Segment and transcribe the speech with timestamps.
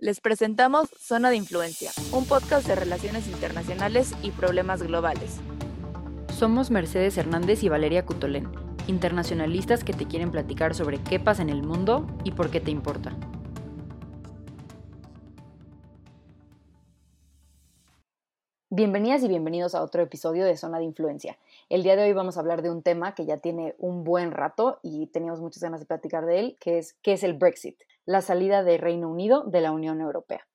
[0.00, 5.40] Les presentamos Zona de Influencia, un podcast de relaciones internacionales y problemas globales.
[6.32, 8.48] Somos Mercedes Hernández y Valeria Cutolén,
[8.86, 12.70] internacionalistas que te quieren platicar sobre qué pasa en el mundo y por qué te
[12.70, 13.16] importa.
[18.70, 21.38] Bienvenidas y bienvenidos a otro episodio de Zona de Influencia.
[21.68, 24.30] El día de hoy vamos a hablar de un tema que ya tiene un buen
[24.30, 27.82] rato y teníamos muchas ganas de platicar de él, que es qué es el Brexit,
[28.08, 30.48] la salida del Reino Unido de la Unión Europea.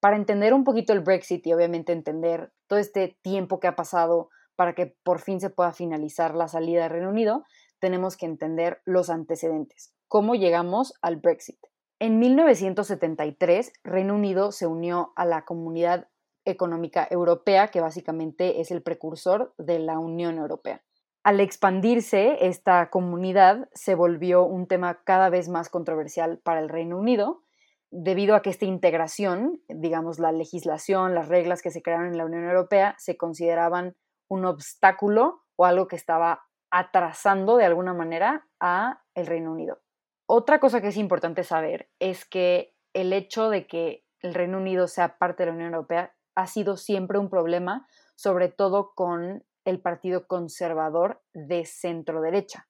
[0.00, 4.28] Para entender un poquito el Brexit y obviamente entender todo este tiempo que ha pasado
[4.56, 7.44] para que por fin se pueda finalizar la salida del Reino Unido,
[7.78, 11.60] tenemos que entender los antecedentes, cómo llegamos al Brexit.
[12.00, 16.08] En 1973, Reino Unido se unió a la Comunidad
[16.44, 20.82] Económica Europea, que básicamente es el precursor de la Unión Europea.
[21.22, 26.96] Al expandirse, esta comunidad se volvió un tema cada vez más controversial para el Reino
[26.98, 27.42] Unido,
[27.90, 32.24] debido a que esta integración, digamos, la legislación, las reglas que se crearon en la
[32.24, 33.96] Unión Europea, se consideraban
[34.28, 39.78] un obstáculo o algo que estaba atrasando de alguna manera a el Reino Unido.
[40.26, 44.86] Otra cosa que es importante saber es que el hecho de que el Reino Unido
[44.86, 49.80] sea parte de la Unión Europea ha sido siempre un problema, sobre todo con el
[49.80, 52.68] Partido Conservador de centro derecha.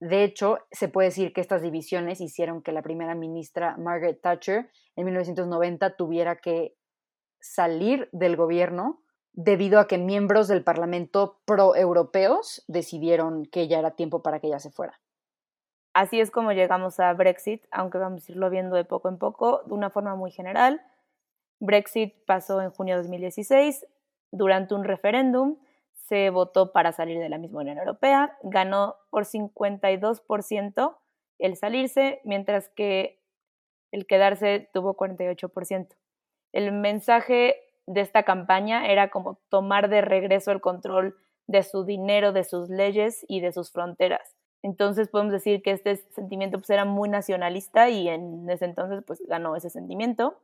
[0.00, 4.70] De hecho, se puede decir que estas divisiones hicieron que la primera ministra Margaret Thatcher
[4.96, 6.74] en 1990 tuviera que
[7.40, 14.22] salir del gobierno debido a que miembros del Parlamento pro-europeos decidieron que ya era tiempo
[14.22, 15.00] para que ella se fuera.
[15.92, 19.62] Así es como llegamos a Brexit, aunque vamos a irlo viendo de poco en poco,
[19.66, 20.80] de una forma muy general.
[21.58, 23.86] Brexit pasó en junio de 2016
[24.30, 25.58] durante un referéndum.
[26.06, 28.36] Se votó para salir de la misma Unión Europea.
[28.42, 30.96] Ganó por 52%
[31.38, 33.20] el salirse, mientras que
[33.92, 35.96] el quedarse tuvo 48%.
[36.52, 37.56] El mensaje
[37.86, 42.68] de esta campaña era como tomar de regreso el control de su dinero, de sus
[42.68, 44.36] leyes y de sus fronteras.
[44.62, 49.22] Entonces podemos decir que este sentimiento pues, era muy nacionalista y en ese entonces pues
[49.26, 50.38] ganó ese sentimiento.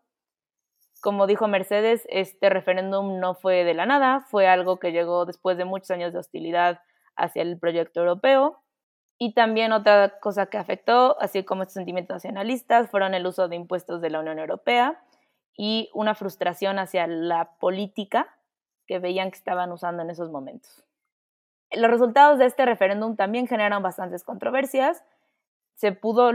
[1.01, 5.57] Como dijo Mercedes, este referéndum no fue de la nada, fue algo que llegó después
[5.59, 6.81] de muchos años de hostilidad
[7.17, 8.62] hacia el proyecto europeo.
[9.19, 13.56] Y también otra cosa que afectó, así como estos sentimientos nacionalistas, fueron el uso de
[13.56, 15.03] impuestos de la Unión Europea
[15.56, 18.29] y una frustración hacia la política
[18.87, 20.85] que veían que estaban usando en esos momentos.
[21.73, 25.03] Los resultados de este referéndum también generaron bastantes controversias.
[25.75, 26.31] Se pudo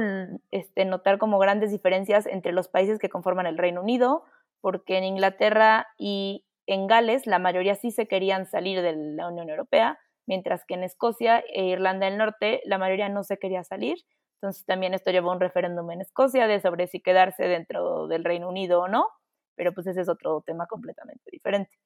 [0.51, 4.23] este, notar como grandes diferencias entre los países que conforman el Reino Unido,
[4.61, 9.49] porque en Inglaterra y en Gales la mayoría sí se querían salir de la Unión
[9.49, 13.97] Europea, mientras que en Escocia e Irlanda del Norte la mayoría no se quería salir.
[14.41, 18.23] Entonces también esto llevó a un referéndum en Escocia de sobre si quedarse dentro del
[18.23, 19.09] Reino Unido o no,
[19.55, 21.77] pero pues ese es otro tema completamente diferente.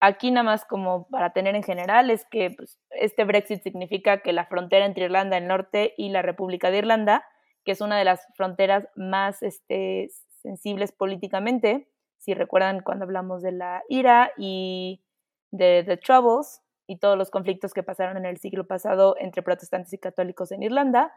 [0.00, 4.32] Aquí nada más como para tener en general es que pues, este Brexit significa que
[4.32, 7.24] la frontera entre Irlanda del Norte y la República de Irlanda,
[7.64, 10.10] que es una de las fronteras más este,
[10.46, 11.88] sensibles políticamente.
[12.18, 15.02] Si recuerdan cuando hablamos de la ira y
[15.50, 19.92] de The Troubles y todos los conflictos que pasaron en el siglo pasado entre protestantes
[19.92, 21.12] y católicos en Irlanda,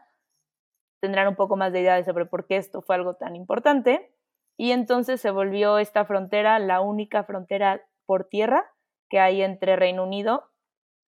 [1.00, 4.12] tendrán un poco más de idea sobre por qué esto fue algo tan importante.
[4.58, 8.68] Y entonces se volvió esta frontera la única frontera por tierra
[9.08, 10.50] que hay entre Reino Unido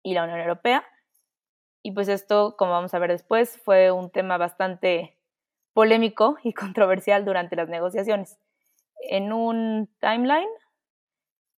[0.02, 0.84] y la Unión Europea.
[1.84, 5.17] Y pues esto, como vamos a ver después, fue un tema bastante
[5.78, 8.36] polémico y controversial durante las negociaciones.
[9.08, 10.48] En un timeline,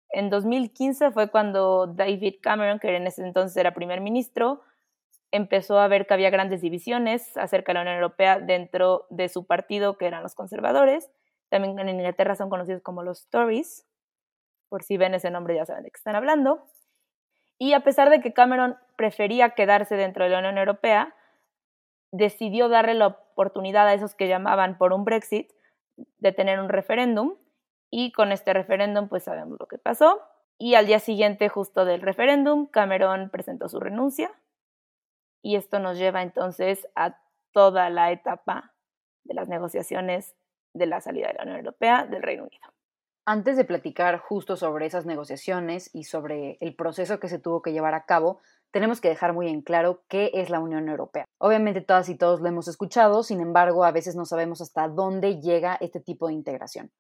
[0.09, 4.61] en 2015 fue cuando David Cameron, que en ese entonces era primer ministro,
[5.31, 9.47] empezó a ver que había grandes divisiones acerca de la Unión Europea dentro de su
[9.47, 11.13] partido, que eran los conservadores.
[11.49, 13.87] También en Inglaterra son conocidos como los Tories.
[14.69, 16.67] Por si ven ese nombre ya saben de qué están hablando.
[17.57, 21.15] Y a pesar de que Cameron prefería quedarse dentro de la Unión Europea,
[22.13, 25.53] decidió darle la oportunidad a esos que llamaban por un Brexit
[26.19, 27.35] de tener un referéndum
[27.91, 30.21] y con este referéndum pues sabemos lo que pasó
[30.59, 34.31] y al día siguiente justo del referéndum Cameron presentó su renuncia
[35.43, 37.19] y esto nos lleva entonces a
[37.53, 38.75] toda la etapa
[39.25, 40.35] de las negociaciones
[40.75, 42.63] de la salida de la Unión Europea del Reino Unido.
[43.25, 47.73] Antes de platicar justo sobre esas negociaciones y sobre el proceso que se tuvo que
[47.73, 48.41] llevar a cabo,
[48.71, 51.25] tenemos que dejar muy en claro qué es la Unión Europea.
[51.39, 55.41] Obviamente todas y todos lo hemos escuchado, sin embargo a veces no sabemos hasta dónde
[55.41, 56.91] llega este tipo de integración.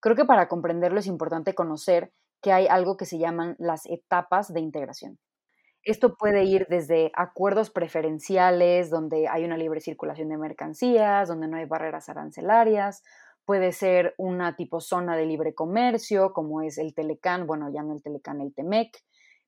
[0.00, 4.52] Creo que para comprenderlo es importante conocer que hay algo que se llaman las etapas
[4.52, 5.18] de integración.
[5.82, 11.56] Esto puede ir desde acuerdos preferenciales, donde hay una libre circulación de mercancías, donde no
[11.56, 13.02] hay barreras arancelarias,
[13.44, 17.94] puede ser una tipo zona de libre comercio, como es el Telecán, bueno, ya no
[17.94, 18.98] el Telecán, el Temec,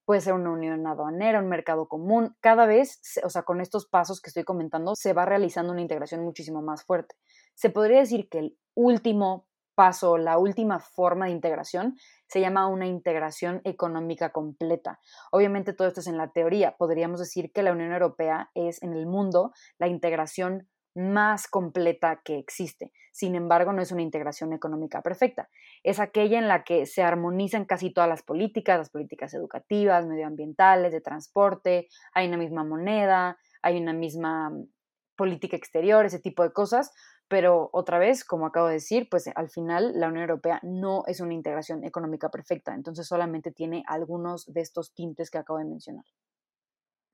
[0.05, 2.35] puede ser una unión aduanera, un mercado común.
[2.39, 6.23] Cada vez, o sea, con estos pasos que estoy comentando, se va realizando una integración
[6.23, 7.15] muchísimo más fuerte.
[7.55, 12.87] Se podría decir que el último paso, la última forma de integración, se llama una
[12.87, 14.99] integración económica completa.
[15.31, 16.75] Obviamente todo esto es en la teoría.
[16.77, 22.37] Podríamos decir que la Unión Europea es en el mundo la integración más completa que
[22.37, 22.91] existe.
[23.11, 25.49] Sin embargo, no es una integración económica perfecta.
[25.83, 30.91] Es aquella en la que se armonizan casi todas las políticas, las políticas educativas, medioambientales,
[30.91, 34.67] de transporte, hay una misma moneda, hay una misma mm,
[35.15, 36.91] política exterior, ese tipo de cosas,
[37.27, 41.21] pero otra vez, como acabo de decir, pues al final la Unión Europea no es
[41.21, 46.05] una integración económica perfecta, entonces solamente tiene algunos de estos tintes que acabo de mencionar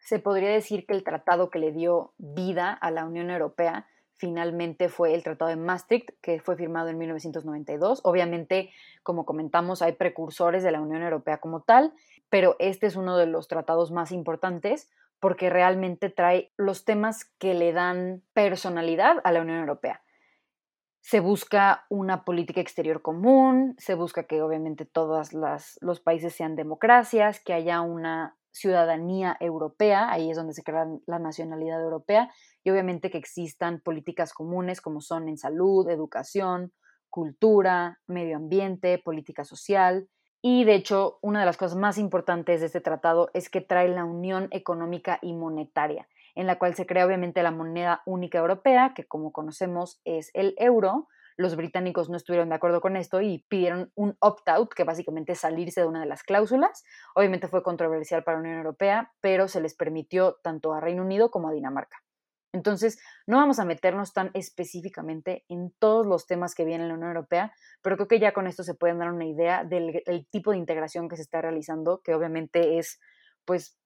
[0.08, 4.88] se podría decir que el tratado que le dio vida a la Unión Europea finalmente
[4.88, 8.00] fue el Tratado de Maastricht, que fue firmado en 1992.
[8.06, 8.70] Obviamente,
[9.04, 11.94] como comentamos, hay precursores de la Unión Europea como tal,
[12.30, 14.90] pero este es uno de los tratados más importantes
[15.20, 20.04] porque realmente trae los temas que le dan personalidad a la Unión Europea.
[21.02, 27.42] Se busca una política exterior común, se busca que obviamente todos los países sean democracias,
[27.42, 32.32] que haya una ciudadanía europea, ahí es donde se crea la nacionalidad europea,
[32.64, 36.74] y obviamente que existan políticas comunes como son en salud, educación,
[37.10, 40.08] cultura, medio ambiente, política social.
[40.42, 43.90] Y de hecho, una de las cosas más importantes de este tratado es que trae
[43.90, 48.94] la unión económica y monetaria, en la cual se crea obviamente la moneda única europea,
[48.96, 53.46] que como conocemos es el euro, los británicos no estuvieron de acuerdo con esto y
[53.48, 56.84] pidieron un opt-out, que básicamente es salirse de una de las cláusulas.
[57.16, 61.30] Obviamente fue controversial para la Unión Europea, pero se les permitió tanto a Reino Unido
[61.30, 61.98] como a Dinamarca.
[62.54, 66.94] Entonces, no vamos a meternos tan específicamente en todos los temas que vienen en la
[66.96, 67.54] Unión Europea,
[67.84, 71.08] pero creo que ya con esto se pueden dar una idea del tipo de integración
[71.08, 73.00] que se está realizando, que obviamente es,
[73.46, 73.78] pues,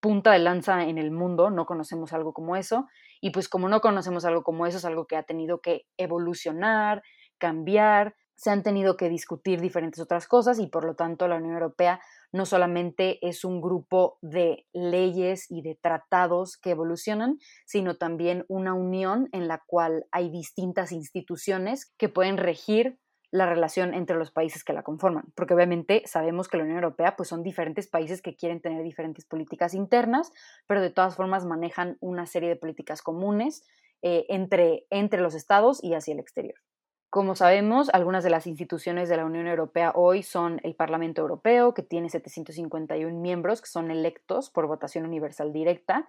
[0.00, 2.88] punta de lanza en el mundo, no conocemos algo como eso,
[3.22, 7.02] y pues como no conocemos algo como eso, es algo que ha tenido que evolucionar,
[7.38, 11.54] cambiar, se han tenido que discutir diferentes otras cosas y por lo tanto la Unión
[11.54, 12.00] Europea
[12.32, 18.74] no solamente es un grupo de leyes y de tratados que evolucionan, sino también una
[18.74, 22.98] unión en la cual hay distintas instituciones que pueden regir
[23.32, 27.16] la relación entre los países que la conforman, porque obviamente sabemos que la Unión Europea
[27.16, 30.30] pues son diferentes países que quieren tener diferentes políticas internas,
[30.66, 33.64] pero de todas formas manejan una serie de políticas comunes
[34.02, 36.56] eh, entre, entre los estados y hacia el exterior.
[37.08, 41.72] Como sabemos, algunas de las instituciones de la Unión Europea hoy son el Parlamento Europeo,
[41.72, 46.06] que tiene 751 miembros que son electos por votación universal directa,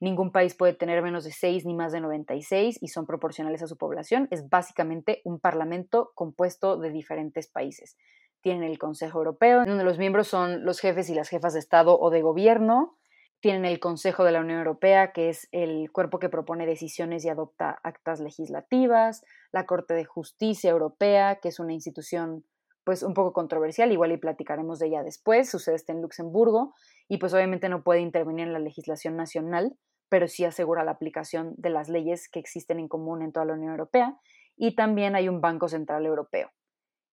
[0.00, 3.68] Ningún país puede tener menos de 6 ni más de 96 y son proporcionales a
[3.68, 4.28] su población.
[4.30, 7.96] Es básicamente un parlamento compuesto de diferentes países.
[8.40, 11.98] Tienen el Consejo Europeo, donde los miembros son los jefes y las jefas de Estado
[11.98, 12.98] o de gobierno.
[13.40, 17.28] Tienen el Consejo de la Unión Europea, que es el cuerpo que propone decisiones y
[17.28, 19.22] adopta actas legislativas.
[19.52, 22.44] La Corte de Justicia Europea, que es una institución
[22.84, 26.74] pues un poco controversial, igual y platicaremos de ella después, sucede este en Luxemburgo,
[27.08, 29.76] y pues obviamente no puede intervenir en la legislación nacional,
[30.10, 33.54] pero sí asegura la aplicación de las leyes que existen en común en toda la
[33.54, 34.16] Unión Europea,
[34.56, 36.50] y también hay un Banco Central Europeo.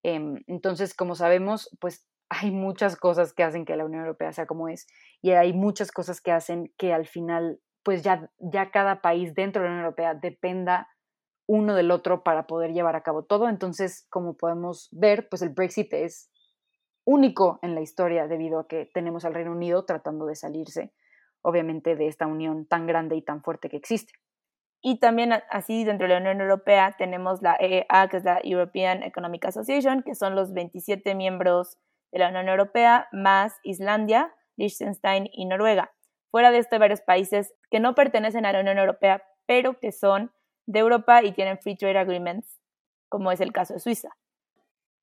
[0.03, 4.45] Em, entonces, como sabemos, pues hay muchas cosas que hacen que la Unión Europea sea
[4.45, 4.87] como es,
[5.21, 9.61] y hay muchas cosas que hacen que al final, pues ya, ya cada país dentro
[9.61, 10.87] de la Unión Europea dependa
[11.47, 13.49] uno del otro para poder llevar a cabo todo.
[13.49, 16.29] Entonces, como podemos ver, pues el Brexit es
[17.03, 20.93] único en la historia debido a que tenemos al Reino Unido tratando de salirse,
[21.41, 24.13] obviamente, de esta unión tan grande y tan fuerte que existe.
[24.83, 29.03] Y también así dentro de la Unión Europea tenemos la EEA, que es la European
[29.03, 31.77] Economic Association, que son los 27 miembros
[32.11, 35.91] de la Unión Europea, más Islandia, Liechtenstein y Noruega.
[36.31, 39.91] Fuera de esto hay varios países que no pertenecen a la Unión Europea, pero que
[39.91, 40.31] son
[40.71, 42.59] de Europa y tienen free trade agreements,
[43.09, 44.09] como es el caso de Suiza.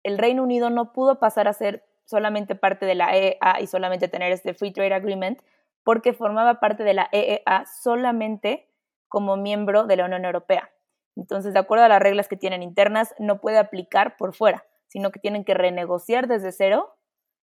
[0.02, 4.08] El Reino Unido no pudo pasar a ser solamente parte de la EEA y solamente
[4.08, 5.42] tener este free trade agreement
[5.84, 8.68] porque formaba parte de la EEA solamente
[9.08, 10.70] como miembro de la Unión Europea.
[11.16, 15.10] Entonces, de acuerdo a las reglas que tienen internas, no puede aplicar por fuera, sino
[15.10, 16.94] que tienen que renegociar desde cero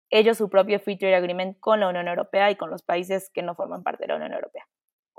[0.10, 3.42] ellos su propio free trade agreement con la Unión Europea y con los países que
[3.42, 4.68] no forman parte de la Unión Europea.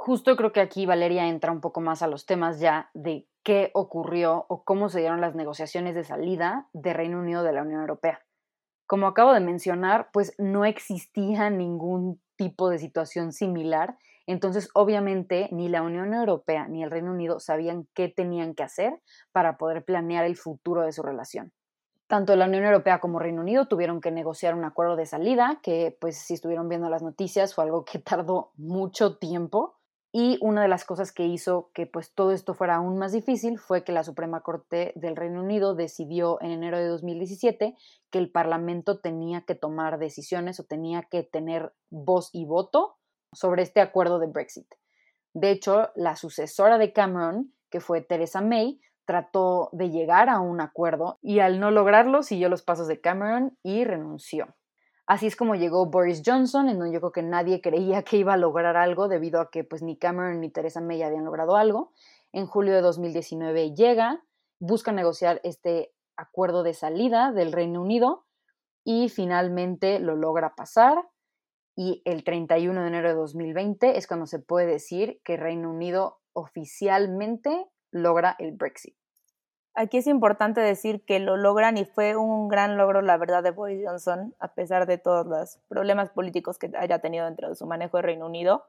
[0.06, 3.70] Justo creo que aquí Valeria entra un poco más a los temas ya de qué
[3.72, 7.80] ocurrió o cómo se dieron las negociaciones de salida de Reino Unido de la Unión
[7.80, 8.20] Europea.
[8.86, 13.96] Como acabo de mencionar, pues no existía ningún tipo de situación similar
[14.26, 19.00] Entonces, obviamente, ni la Unión Europea ni el Reino Unido sabían qué tenían que hacer
[19.32, 21.50] para poder planear el futuro de su relación.
[22.08, 25.96] Tanto la Unión Europea como Reino Unido tuvieron que negociar un acuerdo de salida, que
[25.98, 29.78] pues si estuvieron viendo las noticias fue algo que tardó mucho tiempo.
[30.16, 33.58] Y una de las cosas que hizo que pues todo esto fuera aún más difícil
[33.58, 37.74] fue que la Suprema Corte del Reino Unido decidió en enero de 2017
[38.10, 42.96] que el Parlamento tenía que tomar decisiones o tenía que tener voz y voto
[43.32, 44.72] sobre este acuerdo de Brexit.
[45.32, 50.60] De hecho, la sucesora de Cameron, que fue Theresa May, trató de llegar a un
[50.60, 54.54] acuerdo y al no lograrlo siguió los pasos de Cameron y renunció.
[55.06, 58.34] Así es como llegó Boris Johnson, en donde yo creo que nadie creía que iba
[58.34, 61.92] a lograr algo debido a que pues ni Cameron ni Theresa May habían logrado algo.
[62.32, 64.24] En julio de 2019 llega,
[64.60, 68.24] busca negociar este acuerdo de salida del Reino Unido
[68.82, 71.04] y finalmente lo logra pasar
[71.76, 76.20] y el 31 de enero de 2020 es cuando se puede decir que Reino Unido
[76.32, 78.96] oficialmente logra el Brexit.
[79.76, 83.50] Aquí es importante decir que lo logran y fue un gran logro, la verdad, de
[83.50, 87.66] Boris Johnson, a pesar de todos los problemas políticos que haya tenido dentro de su
[87.66, 88.64] manejo de Reino Unido,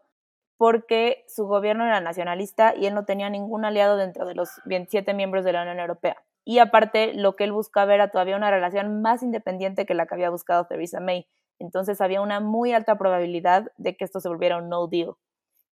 [0.58, 5.14] porque su gobierno era nacionalista y él no tenía ningún aliado dentro de los 27
[5.14, 6.18] miembros de la Unión Europea.
[6.44, 10.16] Y aparte, lo que él buscaba era todavía una relación más independiente que la que
[10.16, 11.28] había buscado Theresa May,
[11.60, 15.14] entonces había una muy alta probabilidad de que esto se volviera un no deal.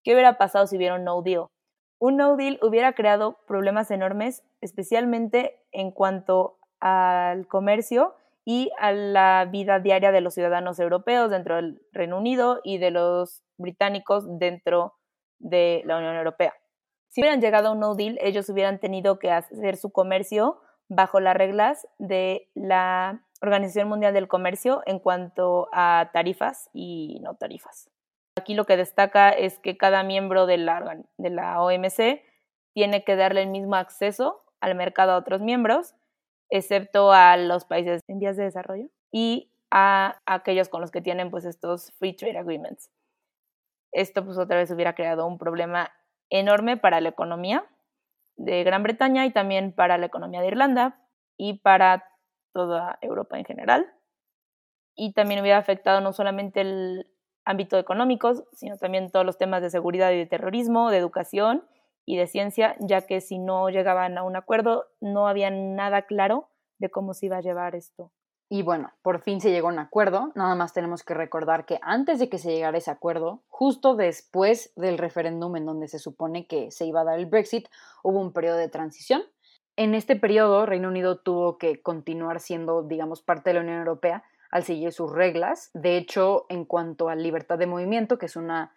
[0.04, 1.48] ¿Qué hubiera pasado si hubiera un no deal?
[2.04, 9.48] Un no deal hubiera creado problemas enormes, especialmente en cuanto al comercio y a la
[9.50, 14.96] vida diaria de los ciudadanos europeos dentro del Reino Unido y de los británicos dentro
[15.40, 16.54] de la Unión Europea.
[17.08, 21.22] Si hubieran llegado a un no deal, ellos hubieran tenido que hacer su comercio bajo
[21.22, 27.93] las reglas de la Organización Mundial del Comercio en cuanto a tarifas y no tarifas.
[28.36, 32.24] Aquí lo que destaca es que cada miembro de la, OMC
[32.74, 35.96] tiene que darle el mismo acceso al mercado a otros miembros,
[36.50, 41.30] excepto a los países en vías de desarrollo y a aquellos con los que tienen
[41.30, 42.90] pues estos free trade agreements.
[43.92, 45.92] Esto pues otra vez hubiera creado un problema
[46.30, 47.66] enorme para la economía
[48.36, 51.00] de Gran Bretaña y también para la economía de Irlanda
[51.38, 52.10] y para
[52.52, 53.94] toda Europa en general.
[54.96, 57.13] Y también hubiera afectado no solamente el
[57.46, 61.64] ámbito económico, sino también todos los temas de seguridad y de terrorismo, de educación
[62.06, 66.50] y de ciencia, ya que si no llegaban a un acuerdo, no había nada claro
[66.80, 68.12] de cómo se iba a llevar esto.
[68.50, 70.32] Y bueno, por fin se llegó a un acuerdo.
[70.36, 74.74] Nada más tenemos que recordar que antes de que se llegara ese acuerdo, justo después
[74.76, 77.68] del referéndum en donde se supone que se iba a dar el Brexit,
[78.04, 79.24] hubo un periodo de transición
[79.76, 84.24] en este periodo, Reino Unido tuvo que continuar siendo, digamos, parte de la Unión Europea
[84.54, 85.72] al seguir sus reglas.
[85.74, 88.72] De hecho, en cuanto a libertad de movimiento, que es, una,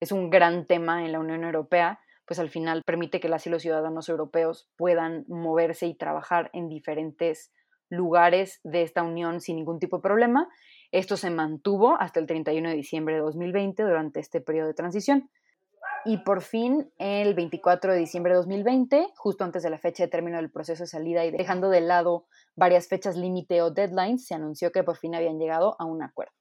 [0.00, 3.50] es un gran tema en la Unión Europea, pues al final permite que las y
[3.50, 7.52] los ciudadanos europeos puedan moverse y trabajar en diferentes
[7.88, 10.48] lugares de esta unión sin ningún tipo de problema.
[10.90, 15.30] Esto se mantuvo hasta el 31 de diciembre de 2020 durante este periodo de transición.
[16.04, 20.08] Y por fin, el 24 de diciembre de 2020, justo antes de la fecha de
[20.08, 22.26] término del proceso de salida y dejando de lado
[22.56, 26.32] varias fechas límite o deadlines, se anunció que por fin habían llegado a un acuerdo.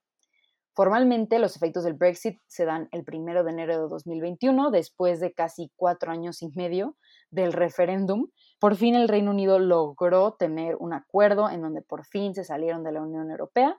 [0.73, 5.33] Formalmente, los efectos del Brexit se dan el 1 de enero de 2021, después de
[5.33, 6.95] casi cuatro años y medio
[7.29, 8.29] del referéndum.
[8.59, 12.85] Por fin el Reino Unido logró tener un acuerdo en donde por fin se salieron
[12.85, 13.77] de la Unión Europea.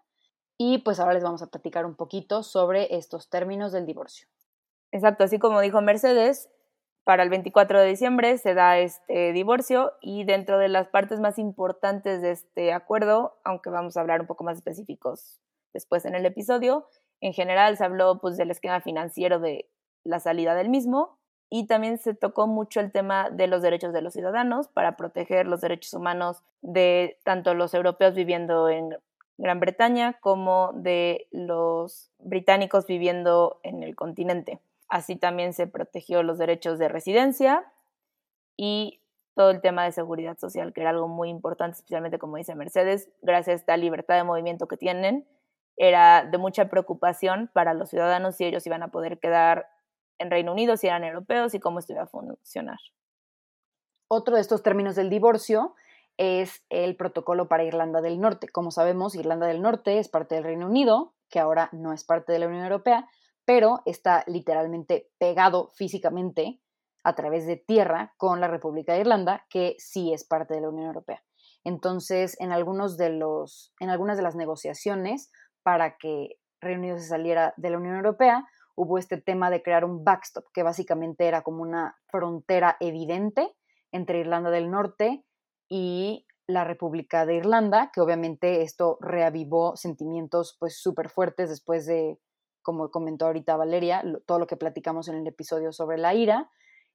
[0.59, 4.29] Y pues ahora les vamos a platicar un poquito sobre estos términos del divorcio.
[4.93, 6.51] Exacto, así como dijo Mercedes,
[7.05, 11.39] para el 24 de diciembre se da este divorcio y dentro de las partes más
[11.39, 15.41] importantes de este acuerdo, aunque vamos a hablar un poco más específicos
[15.73, 16.87] después en el episodio,
[17.21, 19.69] en general se habló pues del esquema financiero de
[20.05, 21.19] la salida del mismo
[21.49, 25.47] y también se tocó mucho el tema de los derechos de los ciudadanos para proteger
[25.47, 28.97] los derechos humanos de tanto los europeos viviendo en
[29.37, 34.61] Gran Bretaña como de los británicos viviendo en el continente.
[34.91, 37.65] Así también se protegió los derechos de residencia
[38.57, 39.01] y
[39.35, 43.09] todo el tema de seguridad social, que era algo muy importante, especialmente como dice Mercedes,
[43.23, 45.27] gracias a esta libertad de movimiento que tienen,
[45.77, 49.69] era de mucha preocupación para los ciudadanos si ellos iban a poder quedar
[50.19, 52.79] en Reino Unido, si eran europeos y cómo esto iba a funcionar.
[54.09, 55.75] Otro de estos términos del divorcio
[56.19, 58.49] es el protocolo para Irlanda del Norte.
[58.49, 62.33] Como sabemos, Irlanda del Norte es parte del Reino Unido, que ahora no es parte
[62.33, 63.09] de la Unión Europea,
[63.45, 66.61] pero está literalmente pegado físicamente
[67.03, 70.69] a través de tierra con la República de Irlanda, que sí es parte de la
[70.69, 71.23] Unión Europea.
[71.65, 75.31] Entonces, en, algunos de los, en algunas de las negociaciones
[75.63, 79.85] para que Reino Unido se saliera de la Unión Europea, hubo este tema de crear
[79.85, 83.55] un backstop, que básicamente era como una frontera evidente
[83.93, 85.25] entre Irlanda del Norte
[85.69, 92.19] y la República de Irlanda, que obviamente esto reavivó sentimientos pues súper fuertes después de,
[92.63, 96.51] como comentó ahorita Valeria, todo lo que platicamos en el episodio sobre la ira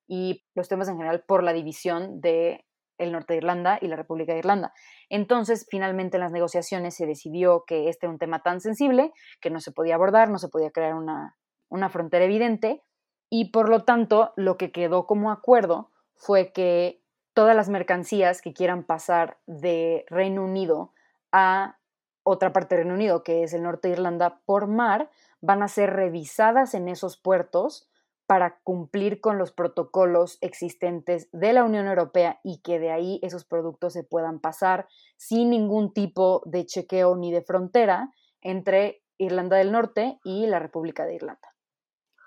[0.07, 2.65] y los temas en general por la división de
[2.98, 4.74] el norte de Irlanda y la República de Irlanda.
[5.10, 9.50] Entonces, finalmente en las negociaciones se decidió que este era un tema tan sensible que
[9.50, 11.36] no se podía abordar, no se podía crear una,
[11.69, 12.84] una frontera evidente
[13.29, 17.01] y por lo tanto lo que quedó como acuerdo fue que
[17.34, 20.93] todas las mercancías que quieran pasar de Reino Unido
[21.31, 21.77] a
[22.24, 25.12] otra parte del Reino Unido, que es el norte de Irlanda, por mar,
[25.46, 27.88] van a ser revisadas en esos puertos
[28.28, 33.46] para cumplir con los protocolos existentes de la Unión Europea y que de ahí esos
[33.46, 34.88] productos se puedan pasar
[35.18, 38.12] sin ningún tipo de chequeo ni de frontera
[38.42, 41.54] entre Irlanda del Norte y la República de Irlanda.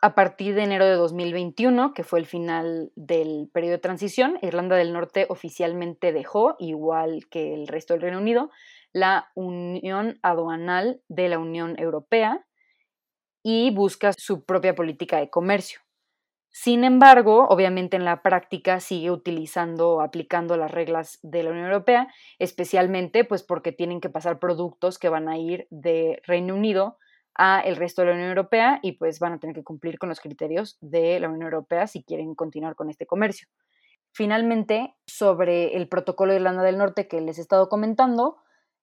[0.00, 4.76] A partir de enero de 2021, que fue el final del periodo de transición, Irlanda
[4.76, 8.50] del Norte oficialmente dejó, igual que el resto del Reino Unido,
[8.92, 12.46] la unión aduanal de la Unión Europea
[13.50, 15.80] y busca su propia política de comercio.
[16.50, 21.64] Sin embargo, obviamente en la práctica sigue utilizando o aplicando las reglas de la Unión
[21.64, 26.98] Europea, especialmente pues porque tienen que pasar productos que van a ir de Reino Unido
[27.34, 30.10] a el resto de la Unión Europea y pues van a tener que cumplir con
[30.10, 33.48] los criterios de la Unión Europea si quieren continuar con este comercio.
[34.12, 38.36] Finalmente, sobre el protocolo de Irlanda del Norte que les he estado comentando,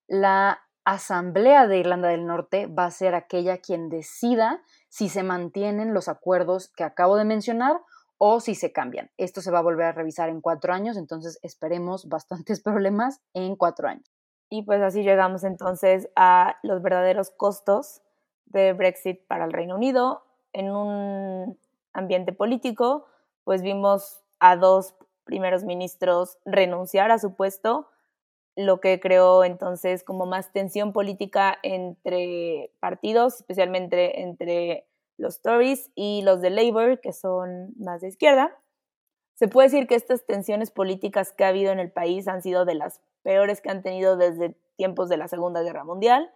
[0.07, 5.93] la Asamblea de Irlanda del Norte va a ser aquella quien decida si se mantienen
[5.95, 7.81] los acuerdos que acabo de mencionar
[8.17, 9.09] o si se cambian.
[9.17, 13.55] Esto se va a volver a revisar en cuatro años, entonces esperemos bastantes problemas en
[13.55, 14.09] cuatro años.
[14.49, 18.01] Y pues así llegamos entonces a los verdaderos costos
[18.45, 20.23] de Brexit para el Reino Unido.
[20.53, 21.57] En un
[21.93, 23.07] ambiente político,
[23.43, 27.89] pues vimos a dos primeros ministros renunciar a su puesto,
[28.55, 34.87] lo que creó entonces como más tensión política entre partidos, especialmente entre
[35.17, 38.57] los Tories y los de Labour, que son más de izquierda.
[39.33, 42.63] Se puede decir que estas tensiones políticas que ha habido en el país han sido
[42.63, 46.31] de las peores que han tenido desde tiempos de la Segunda Guerra Mundial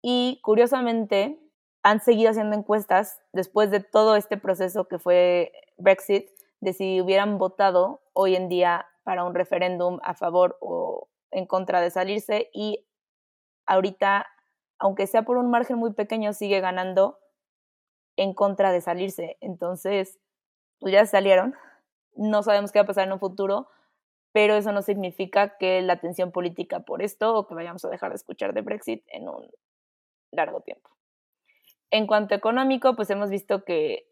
[0.00, 1.38] y curiosamente
[1.82, 6.28] han seguido haciendo encuestas después de todo este proceso que fue Brexit,
[6.60, 11.80] de si hubieran votado hoy en día para un referéndum a favor o en contra
[11.80, 12.86] de salirse y
[13.66, 14.26] ahorita,
[14.78, 17.18] aunque sea por un margen muy pequeño, sigue ganando
[18.16, 19.36] en contra de salirse.
[19.40, 20.18] Entonces,
[20.78, 21.54] pues ya salieron,
[22.14, 23.68] no sabemos qué va a pasar en un futuro,
[24.32, 28.10] pero eso no significa que la tensión política por esto o que vayamos a dejar
[28.10, 29.48] de escuchar de Brexit en un
[30.32, 30.90] largo tiempo.
[31.90, 34.06] En cuanto a económico, pues hemos visto que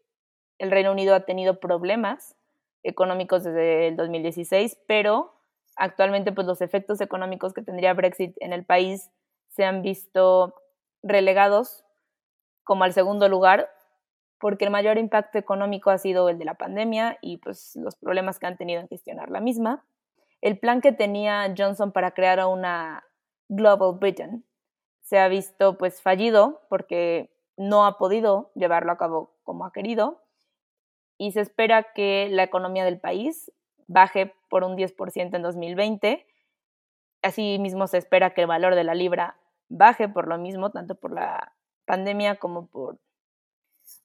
[0.57, 2.35] el Reino Unido ha tenido problemas
[2.83, 5.38] económicos desde el 2016, pero
[5.79, 9.09] actualmente pues los efectos económicos que tendría Brexit en el país
[9.47, 10.53] se han visto
[11.01, 11.85] relegados
[12.63, 13.69] como al segundo lugar
[14.39, 18.39] porque el mayor impacto económico ha sido el de la pandemia y pues los problemas
[18.39, 19.83] que han tenido en gestionar la misma.
[20.41, 23.03] El plan que tenía Johnson para crear una
[23.49, 24.45] Global Britain
[25.01, 30.21] se ha visto pues fallido porque no ha podido llevarlo a cabo como ha querido
[31.17, 33.51] y se espera que la economía del país
[33.89, 36.25] baje por un 10% en 2020.
[37.21, 41.11] Asimismo, se espera que el valor de la libra baje por lo mismo, tanto por
[41.11, 41.53] la
[41.85, 42.99] pandemia como por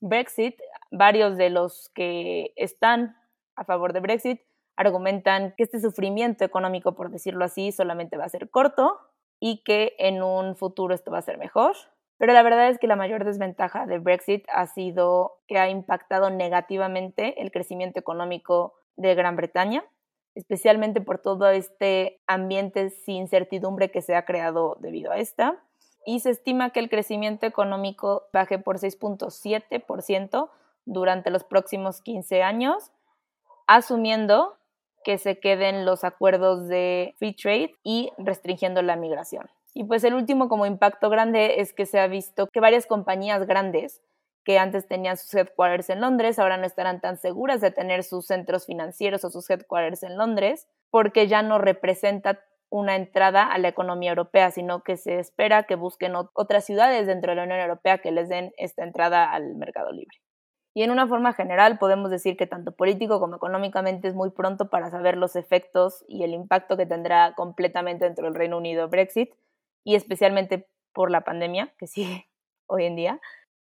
[0.00, 0.58] Brexit.
[0.90, 3.16] Varios de los que están
[3.56, 4.40] a favor de Brexit
[4.76, 8.98] argumentan que este sufrimiento económico, por decirlo así, solamente va a ser corto
[9.38, 11.76] y que en un futuro esto va a ser mejor.
[12.16, 16.30] Pero la verdad es que la mayor desventaja de Brexit ha sido que ha impactado
[16.30, 19.84] negativamente el crecimiento económico de Gran Bretaña,
[20.34, 25.56] especialmente por todo este ambiente sin incertidumbre que se ha creado debido a esta.
[26.06, 30.50] Y se estima que el crecimiento económico baje por 6.7%
[30.84, 32.90] durante los próximos 15 años,
[33.66, 34.56] asumiendo
[35.02, 39.48] que se queden los acuerdos de free trade y restringiendo la migración.
[39.74, 43.46] Y pues el último como impacto grande es que se ha visto que varias compañías
[43.46, 44.02] grandes
[44.44, 48.26] que antes tenían sus headquarters en Londres, ahora no estarán tan seguras de tener sus
[48.26, 53.68] centros financieros o sus headquarters en Londres, porque ya no representa una entrada a la
[53.68, 57.98] economía europea, sino que se espera que busquen otras ciudades dentro de la Unión Europea
[57.98, 60.18] que les den esta entrada al mercado libre.
[60.74, 64.70] Y en una forma general podemos decir que tanto político como económicamente es muy pronto
[64.70, 69.32] para saber los efectos y el impacto que tendrá completamente dentro del Reino Unido Brexit,
[69.84, 72.28] y especialmente por la pandemia que sigue
[72.66, 73.20] hoy en día,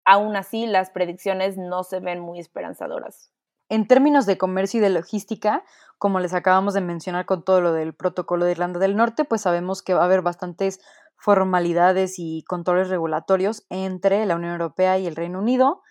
[0.09, 3.31] aún así las predicciones no se ven muy esperanzadoras.
[3.69, 5.63] En términos de comercio y de logística,
[5.99, 9.41] como les acabamos de mencionar con todo lo del protocolo de Irlanda del Norte, pues
[9.41, 10.81] sabemos que va a haber bastantes
[11.15, 15.83] formalidades y controles regulatorios entre la Unión Europea y el Reino Unido.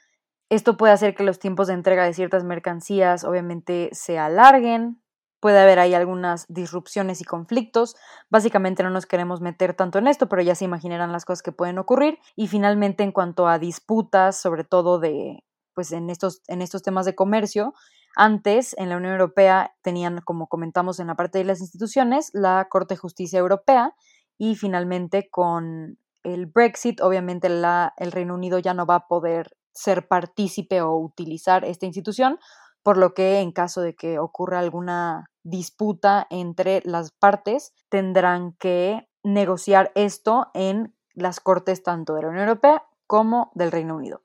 [0.49, 5.01] Esto puede hacer que los tiempos de entrega de ciertas mercancías obviamente se alarguen,
[5.41, 7.97] puede haber ahí algunas disrupciones y conflictos.
[8.31, 11.53] Básicamente no nos queremos meter tanto en esto, pero ya se imaginarán las cosas que
[11.53, 12.19] pueden ocurrir.
[12.37, 15.45] Y finalmente, en cuanto a disputas, sobre todo de
[15.79, 17.73] pues en estos, en estos temas de comercio.
[18.17, 22.67] Antes, en la Unión Europea, tenían, como comentamos en la parte de las instituciones, la
[22.69, 23.95] Corte de Justicia Europea
[24.39, 29.57] y finalmente con el Brexit, obviamente la, el Reino Unido ya no va a poder
[29.73, 32.41] ser partícipe o utilizar esta institución,
[32.89, 39.07] por lo que en caso de que ocurra alguna disputa entre las partes, tendrán que
[39.23, 44.23] negociar esto en las cortes tanto de la Unión Europea como del Reino Unido.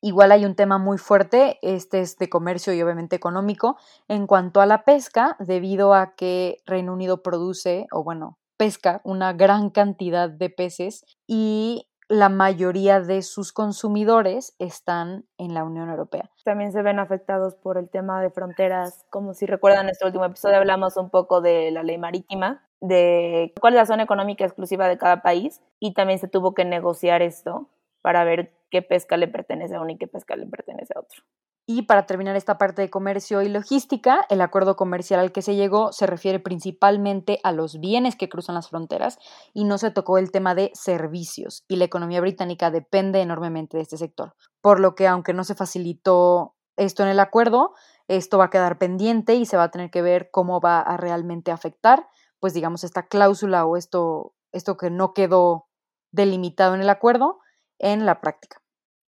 [0.00, 3.76] Igual hay un tema muy fuerte, este es de comercio y obviamente económico,
[4.08, 9.34] en cuanto a la pesca, debido a que Reino Unido produce, o bueno, pesca una
[9.34, 16.28] gran cantidad de peces y la mayoría de sus consumidores están en la Unión Europea.
[16.44, 20.56] También se ven afectados por el tema de fronteras, como si recuerdan este último episodio
[20.56, 24.98] hablamos un poco de la ley marítima, de cuál es la zona económica exclusiva de
[24.98, 27.68] cada país y también se tuvo que negociar esto
[28.02, 31.22] para ver qué pesca le pertenece a uno y qué pesca le pertenece a otro.
[31.66, 35.54] Y para terminar esta parte de comercio y logística, el acuerdo comercial al que se
[35.54, 39.18] llegó se refiere principalmente a los bienes que cruzan las fronteras
[39.52, 43.84] y no se tocó el tema de servicios y la economía británica depende enormemente de
[43.84, 44.34] este sector.
[44.60, 47.74] Por lo que aunque no se facilitó esto en el acuerdo,
[48.08, 50.96] esto va a quedar pendiente y se va a tener que ver cómo va a
[50.96, 52.08] realmente afectar,
[52.40, 55.68] pues digamos, esta cláusula o esto, esto que no quedó
[56.10, 57.38] delimitado en el acuerdo
[57.78, 58.59] en la práctica.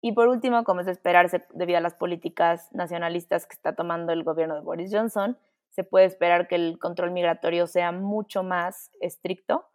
[0.00, 4.12] Y por último, como es de esperarse debido a las políticas nacionalistas que está tomando
[4.12, 5.36] el gobierno de Boris Johnson,
[5.70, 9.66] se puede esperar que el control migratorio sea mucho más estricto,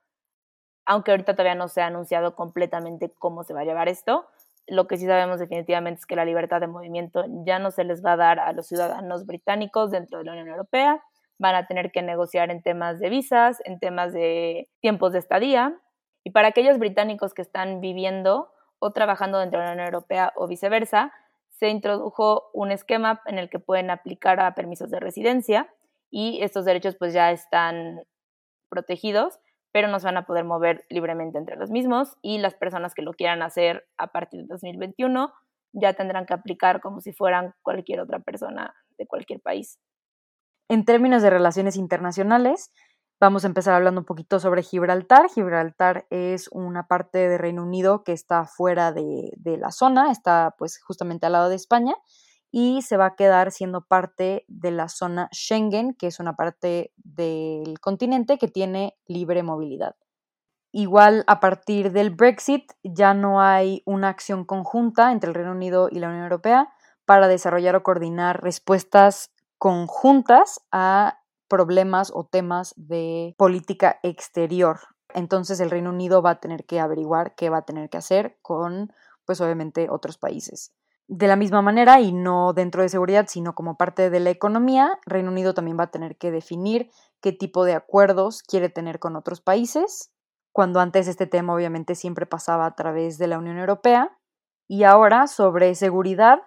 [0.86, 4.28] aunque ahorita todavía no se ha anunciado completamente cómo se va a llevar esto.
[4.68, 8.04] Lo que sí sabemos definitivamente es que la libertad de movimiento ya no se les
[8.04, 11.04] va a dar a los ciudadanos británicos dentro de la Unión Europea.
[11.38, 15.78] Van a tener que negociar en temas de visas, en temas de tiempos de estadía.
[16.24, 18.53] Y para aquellos británicos que están viviendo
[18.84, 21.14] o trabajando dentro de la Unión Europea o viceversa,
[21.52, 25.74] se introdujo un esquema en el que pueden aplicar a permisos de residencia
[26.12, 28.02] y estos derechos pues ya están
[28.68, 29.40] protegidos,
[29.72, 33.04] pero no se van a poder mover libremente entre los mismos y las personas que
[33.04, 35.32] lo quieran hacer a partir de 2021
[35.72, 39.80] ya tendrán que aplicar como si fueran cualquier otra persona de cualquier país.
[40.68, 42.74] En términos de relaciones internacionales,
[43.24, 45.30] Vamos a empezar hablando un poquito sobre Gibraltar.
[45.30, 50.78] Gibraltar es una parte de Reino Unido que está fuera de, la zona, está pues
[50.84, 51.96] justamente al lado de España
[52.52, 56.92] y se va a quedar siendo parte de la zona Schengen, que es una parte
[56.98, 59.96] del continente que tiene libre movilidad.
[60.74, 65.88] Igual a partir del Brexit ya no hay una acción conjunta entre el Reino Unido
[65.90, 66.74] y la Unión Europea
[67.06, 74.80] para desarrollar o coordinar respuestas conjuntas a problemas o temas de política exterior.
[75.14, 78.38] Entonces el Reino Unido va a tener que averiguar qué va a tener que hacer
[78.42, 78.92] con,
[79.26, 80.74] pues obviamente, otros países.
[81.08, 85.00] De la misma manera, y no dentro de seguridad, sino como parte de la economía,
[85.06, 86.90] Reino Unido también va a tener que definir
[87.22, 90.12] qué tipo de acuerdos quiere tener con otros países,
[90.54, 94.18] cuando antes este tema obviamente siempre pasaba a través de la Unión Europea.
[94.68, 96.40] Y ahora sobre seguridad,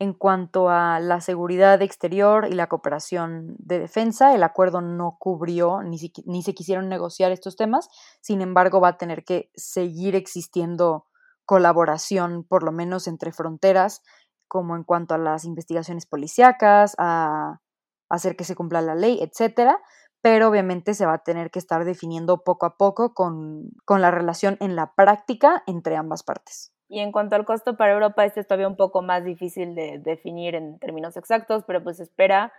[0.00, 5.82] en cuanto a la seguridad exterior y la cooperación de defensa, el acuerdo no cubrió
[5.82, 7.90] ni, se quisieron negociar estos temas,
[8.22, 11.06] sin embargo va a tener que seguir existiendo
[11.44, 14.02] colaboración, por lo menos entre fronteras,
[14.48, 17.60] como en cuanto a las investigaciones policíacas, a
[18.08, 19.80] hacer que se cumpla la ley, etcétera,
[20.22, 24.56] pero obviamente se va a tener que estar definiendo poco a poco con la relación
[24.60, 26.72] en la práctica entre ambas partes.
[26.90, 30.00] Y en cuanto al costo para Europa, este es todavía un poco más difícil de
[30.00, 32.52] definir en términos exactos, pero pues espera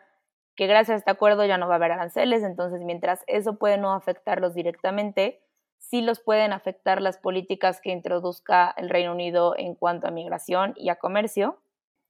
[0.56, 3.78] que gracias a este acuerdo ya no va a haber aranceles, entonces mientras eso puede
[3.78, 5.42] no afectarlos directamente,
[5.80, 10.76] sí los pueden afectar las políticas que introduzca el Reino Unido en cuanto a migración
[10.78, 11.60] y a comercio.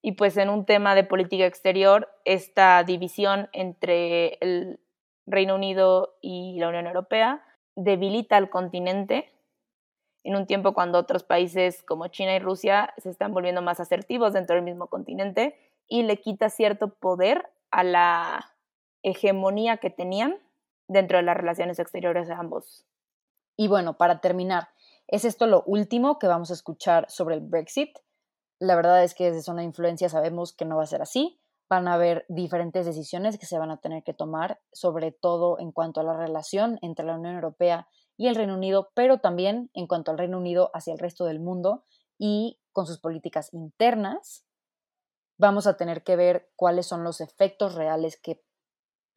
[0.04, 4.80] Y pues en un tema de política exterior, esta división entre el
[5.26, 7.44] Reino Unido y la Unión Europea
[7.76, 9.32] debilita al continente
[10.24, 14.34] en un tiempo cuando otros países como China y Rusia se están volviendo más asertivos
[14.34, 15.56] dentro del mismo continente
[15.88, 18.54] y le quita cierto poder a la
[19.04, 20.38] hegemonía que tenían
[20.88, 22.86] dentro de las relaciones exteriores de ambos.
[23.58, 24.70] Y bueno, para terminar,
[25.08, 27.98] ¿es esto lo último que vamos a escuchar sobre el Brexit?
[28.60, 31.40] La verdad es que desde zona de influencia sabemos que no va a ser así.
[31.70, 35.72] Van a haber diferentes decisiones que se van a tener que tomar, sobre todo en
[35.72, 37.88] cuanto a la relación entre la Unión Europea
[38.22, 41.40] y el Reino Unido, pero también en cuanto al Reino Unido hacia el resto del
[41.40, 41.86] mundo
[42.20, 44.46] y con sus políticas internas.
[45.40, 48.44] Vamos a tener que ver cuáles son los efectos reales que,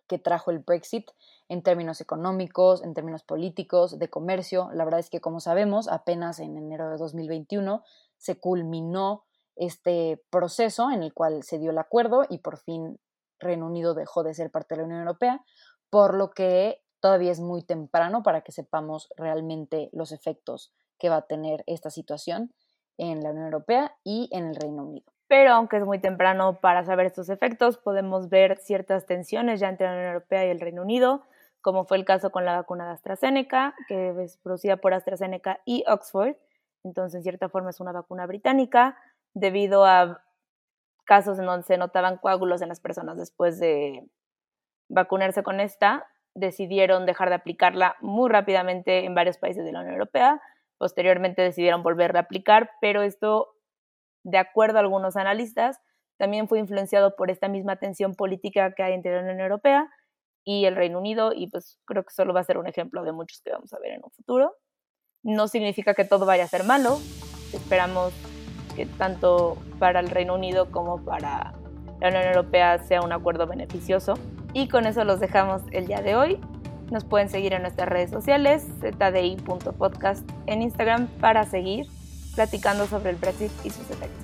[0.09, 1.11] que trajo el Brexit
[1.51, 4.71] en términos económicos, en términos políticos, de comercio.
[4.73, 7.85] La verdad es que, como sabemos, apenas en enero de 2021
[8.17, 12.99] se culminó este proceso en el cual se dio el acuerdo y por fin
[13.38, 15.45] Reino Unido dejó de ser parte de la Unión Europea,
[15.90, 21.17] por lo que todavía es muy temprano para que sepamos realmente los efectos que va
[21.17, 22.55] a tener esta situación
[22.97, 25.12] en la Unión Europea y en el Reino Unido.
[25.29, 29.87] Pero aunque es muy temprano para saber estos efectos, podemos ver ciertas tensiones ya entre
[29.87, 31.25] la Unión Europea y el Reino Unido,
[31.61, 35.85] como fue el caso con la vacuna de AstraZeneca, que es producida por AstraZeneca y
[35.87, 36.37] Oxford.
[36.85, 38.97] Entonces, en cierta forma es una vacuna británica,
[39.35, 40.25] debido a
[41.05, 44.09] casos en donde se notaban coágulos en las personas después de
[44.88, 49.94] vacunarse con esta, decidieron dejar de aplicarla muy rápidamente en varios países de la Unión
[49.94, 50.40] Europea.
[50.79, 53.55] Posteriormente decidieron volverla a aplicar, pero esto,
[54.25, 55.81] de acuerdo a algunos analistas,
[56.18, 59.88] también fue influenciado por esta misma tensión política que hay entre la Unión Europea
[60.44, 63.12] y el Reino Unido, y pues creo que solo va a ser un ejemplo de
[63.12, 64.55] muchos que vamos a ver en un futuro.
[65.23, 66.99] No significa que todo vaya a ser malo,
[67.53, 68.12] esperamos
[68.77, 71.55] que tanto para el Reino Unido como para
[72.01, 74.14] la Unión Europea sea un acuerdo beneficioso.
[74.55, 76.38] Y con eso los dejamos el día de hoy.
[76.90, 81.87] Nos pueden seguir en nuestras redes sociales, zdi.podcast en Instagram para seguir
[82.35, 84.24] platicando sobre el Brexit y sus efectos.